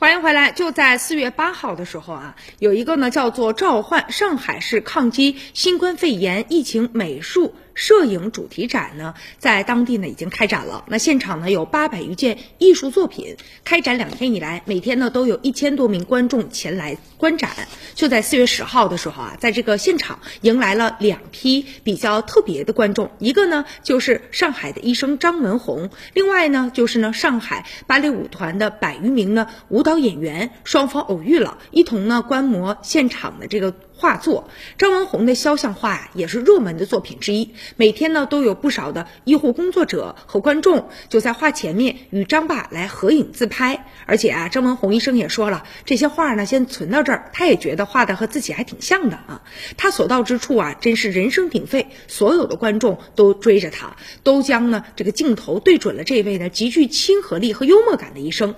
[0.00, 0.52] 欢迎回来。
[0.52, 10.84] 就在四月八号的时候啊，有一个呢叫做召唤上海市抗击新冠肺炎疫情美术摄影主题展呢，在当地呢已经开展了。
[10.88, 13.36] 那现场呢有八百余件艺术作品。
[13.64, 17.50] 开展两天以来，每天呢都有一千多名观众前来观展。
[17.94, 29.82] 就在四月十号的时候啊，在这个现场迎来了两批比较特别的观众，一个呢就是上海的医生张文红，另外呢就是呢上海芭蕾舞团的百余名呢舞。
[29.82, 33.74] 蹈演员双方偶遇了，一同呢观摩现场的这个。
[34.00, 34.48] 画作
[34.78, 37.56] 张文宏的肖像画呀，也是热门的作品之一。
[37.76, 43.86] 每天呢，都有不少的医护工作者和观众就在画前面与张爸来合影自拍。
[44.06, 49.42] 而且啊，张文宏医生也说了，这些画呢先存到这儿，他也觉得画的和自己还挺像的啊。
[49.76, 58.54] 他所到之处啊，真是人声鼎沸，所有的观众都追着他，都将呢这个镜头对准了这位呢极具亲和力和幽默感的医生。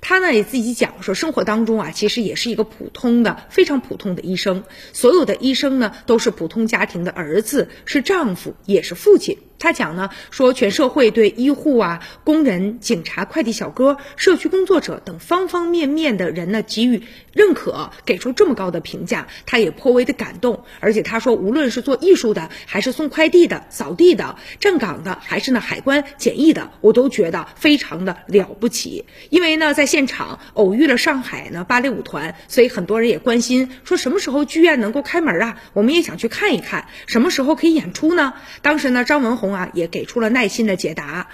[0.00, 4.64] 他呢也自己讲说，生活当中啊，其实也是一个普通的、非常普通的医生。
[4.92, 9.38] 所有的医生呢，都是普通家庭的儿子，是丈夫，也是父亲。
[9.58, 20.64] 他讲呢，说全社会对医护啊、工人、警察、快递小哥、社区工作者等方方面面的人呢给予认可，给出这么高的评价，他也颇为的感动。
[20.80, 29.06] 而且他说，无论是做艺术的，还是送快递的、扫地的、站岗的，还是呢海关检疫的，我都觉得非常的了不起。
[29.30, 35.60] 因为呢，在现场偶遇了上海呢芭蕾舞团，所以很多人也关心，说什么时候剧院能够开门啊？
[35.72, 38.34] 我们也想去看一看，什么时候可以演出呢？
[38.60, 39.45] 当时呢，张文红。
[39.52, 41.28] 啊，也给出了耐心的解答。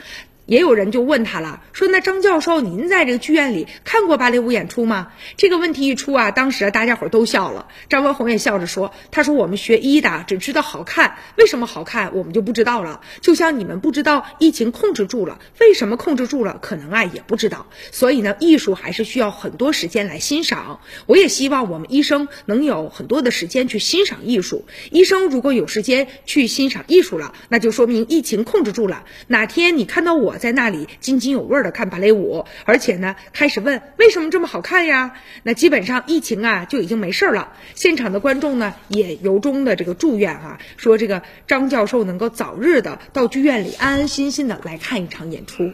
[0.46, 5.12] 也有人就问他了，说那张教授，您在这个剧院里看过芭蕾舞演出吗？
[5.36, 7.68] 这个问题一出啊，当时大家伙都笑了。
[7.88, 13.02] 张文宏也笑着说：“他说我们学医的只知道好看，为什么好看我们就不知道了。
[13.20, 17.68] 就像你们不知道疫情控制住了，为什么控制住了，可能啊也不知道。
[17.92, 20.80] 所以呢，艺术还是需要很多时间来欣赏。
[21.06, 24.66] 我也希望我们医生能有很多的时间去欣赏艺术。
[24.90, 29.04] 医生如果有时间去欣赏艺术了，那就说明疫情控制住了。
[29.28, 35.14] 哪天你看到我。”在那里津津有味的看芭蕾舞，而且呢，开始问为什么这么好看呀？
[35.42, 37.52] 那基本上疫情啊就已经没事了。
[37.74, 45.70] 现场的观众呢也由衷的这个祝愿啊，说这个张教授能够早日的到剧院里安安心心的来看一场演出。